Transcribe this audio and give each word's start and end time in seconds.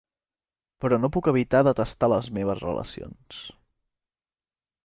Però 0.85 0.97
no 1.01 1.09
puc 1.17 1.29
evitar 1.33 1.61
detestar 1.69 2.09
les 2.13 2.31
meves 2.39 2.65
relacions. 2.65 3.45